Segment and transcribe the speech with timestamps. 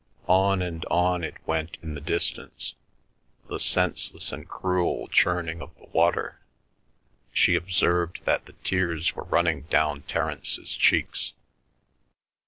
[0.27, 2.73] On and on it went in the distance,
[3.47, 6.39] the senseless and cruel churning of the water.
[7.31, 11.33] She observed that the tears were running down Terence's cheeks.